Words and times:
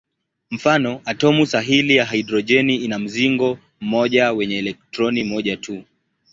Mfano: 0.51 1.01
atomu 1.05 1.45
sahili 1.45 1.95
ya 1.95 2.05
hidrojeni 2.05 2.75
ina 2.75 2.99
mzingo 2.99 3.57
mmoja 3.81 4.31
wenye 4.33 4.57
elektroni 4.57 5.23
moja 5.23 5.57
tu. 5.57 5.83